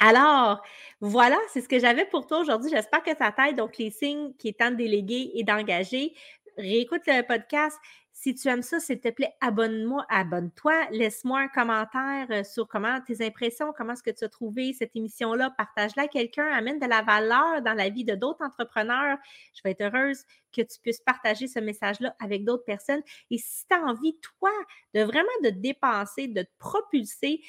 Alors, 0.00 0.62
voilà, 1.00 1.38
c'est 1.52 1.60
ce 1.60 1.68
que 1.68 1.78
j'avais 1.78 2.04
pour 2.06 2.26
toi 2.26 2.40
aujourd'hui. 2.40 2.70
J'espère 2.70 3.02
que 3.02 3.16
ça 3.16 3.32
t'aide. 3.32 3.56
Donc, 3.56 3.78
les 3.78 3.90
signes 3.90 4.32
qui 4.38 4.48
est 4.48 4.58
temps 4.58 4.70
de 4.70 4.76
déléguer 4.76 5.32
et 5.34 5.42
d'engager. 5.42 6.14
réécoute 6.56 7.02
le 7.06 7.22
podcast. 7.22 7.76
Si 8.20 8.34
tu 8.34 8.48
aimes 8.48 8.62
ça, 8.62 8.80
s'il 8.80 8.98
te 8.98 9.10
plaît, 9.10 9.32
abonne-moi, 9.40 10.04
abonne-toi, 10.08 10.88
laisse-moi 10.90 11.38
un 11.38 11.48
commentaire 11.48 12.26
euh, 12.32 12.42
sur 12.42 12.66
comment 12.66 13.00
tes 13.00 13.24
impressions, 13.24 13.72
comment 13.72 13.92
est-ce 13.92 14.02
que 14.02 14.10
tu 14.10 14.24
as 14.24 14.28
trouvé 14.28 14.72
cette 14.72 14.96
émission-là, 14.96 15.54
partage-la 15.56 16.02
à 16.02 16.08
quelqu'un, 16.08 16.48
amène 16.48 16.80
de 16.80 16.86
la 16.86 17.02
valeur 17.02 17.62
dans 17.62 17.74
la 17.74 17.90
vie 17.90 18.04
de 18.04 18.16
d'autres 18.16 18.44
entrepreneurs. 18.44 19.18
Je 19.54 19.60
vais 19.62 19.70
être 19.70 19.82
heureuse 19.82 20.24
que 20.52 20.62
tu 20.62 20.80
puisses 20.82 20.98
partager 20.98 21.46
ce 21.46 21.60
message-là 21.60 22.16
avec 22.18 22.44
d'autres 22.44 22.64
personnes. 22.64 23.02
Et 23.30 23.38
si 23.38 23.64
tu 23.70 23.76
as 23.76 23.82
envie, 23.84 24.18
toi, 24.18 24.50
de 24.94 25.02
vraiment 25.02 25.28
te 25.44 25.50
dépenser, 25.50 26.26
de 26.26 26.42
te 26.42 26.50
propulser, 26.58 27.40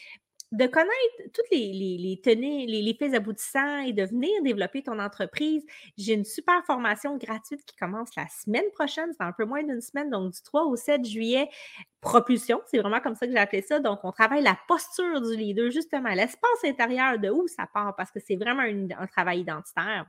de 0.51 0.65
connaître 0.65 1.31
toutes 1.33 1.49
les, 1.51 1.71
les, 1.73 1.97
les 1.97 2.21
tenues, 2.21 2.65
les, 2.65 2.81
les 2.81 2.93
faits 2.95 3.13
aboutissants 3.13 3.79
et 3.81 3.93
de 3.93 4.03
venir 4.03 4.31
développer 4.43 4.81
ton 4.81 4.97
entreprise. 4.97 5.63
J'ai 5.97 6.13
une 6.13 6.25
super 6.25 6.65
formation 6.65 7.17
gratuite 7.17 7.63
qui 7.65 7.75
commence 7.75 8.15
la 8.15 8.27
semaine 8.27 8.69
prochaine, 8.73 9.11
c'est 9.11 9.23
un 9.23 9.31
peu 9.31 9.45
moins 9.45 9.63
d'une 9.63 9.81
semaine, 9.81 10.09
donc 10.09 10.33
du 10.33 10.41
3 10.41 10.65
au 10.65 10.75
7 10.75 11.05
juillet. 11.05 11.49
Propulsion, 12.01 12.61
c'est 12.65 12.79
vraiment 12.79 12.99
comme 12.99 13.15
ça 13.15 13.27
que 13.27 13.33
j'ai 13.33 13.37
appelé 13.37 13.61
ça. 13.61 13.79
Donc, 13.79 13.99
on 14.03 14.11
travaille 14.11 14.41
la 14.41 14.57
posture 14.67 15.21
du 15.21 15.35
leader, 15.35 15.69
justement, 15.69 16.09
l'espace 16.09 16.63
intérieur 16.63 17.19
de 17.19 17.29
où 17.29 17.47
ça 17.47 17.67
part, 17.71 17.95
parce 17.95 18.09
que 18.09 18.19
c'est 18.19 18.37
vraiment 18.37 18.63
un 18.63 19.07
travail 19.07 19.41
identitaire. 19.41 20.05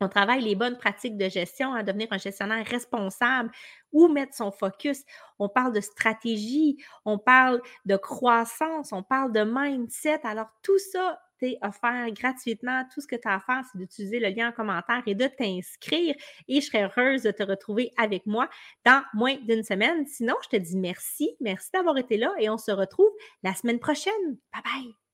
On 0.00 0.08
travaille 0.08 0.42
les 0.42 0.54
bonnes 0.54 0.78
pratiques 0.78 1.16
de 1.16 1.28
gestion, 1.28 1.74
à 1.74 1.82
devenir 1.82 2.08
un 2.12 2.18
gestionnaire 2.18 2.64
responsable, 2.66 3.50
où 3.92 4.08
mettre 4.08 4.34
son 4.34 4.52
focus. 4.52 5.02
On 5.38 5.48
parle 5.48 5.72
de 5.72 5.80
stratégie, 5.80 6.76
on 7.04 7.18
parle 7.18 7.60
de 7.84 7.96
croissance, 7.96 8.92
on 8.92 9.02
parle 9.02 9.32
de 9.32 9.42
mindset. 9.44 10.20
Alors, 10.24 10.48
tout 10.62 10.78
ça 10.78 11.18
t'est 11.38 11.58
offert 11.62 12.10
gratuitement. 12.12 12.84
Tout 12.92 13.00
ce 13.00 13.06
que 13.06 13.16
tu 13.16 13.28
as 13.28 13.34
à 13.34 13.40
faire, 13.40 13.62
c'est 13.70 13.78
d'utiliser 13.78 14.20
le 14.20 14.28
lien 14.28 14.48
en 14.48 14.52
commentaire 14.52 15.02
et 15.06 15.14
de 15.14 15.26
t'inscrire. 15.26 16.14
Et 16.48 16.60
je 16.60 16.66
serai 16.66 16.84
heureuse 16.84 17.22
de 17.22 17.30
te 17.30 17.42
retrouver 17.42 17.92
avec 17.96 18.26
moi 18.26 18.48
dans 18.84 19.02
moins 19.14 19.36
d'une 19.36 19.62
semaine. 19.62 20.06
Sinon, 20.06 20.34
je 20.44 20.48
te 20.48 20.56
dis 20.56 20.76
merci. 20.76 21.30
Merci 21.40 21.70
d'avoir 21.72 21.96
été 21.98 22.16
là 22.16 22.32
et 22.38 22.50
on 22.50 22.58
se 22.58 22.70
retrouve 22.70 23.10
la 23.42 23.54
semaine 23.54 23.78
prochaine. 23.78 24.36
Bye 24.52 24.62
bye. 24.64 25.07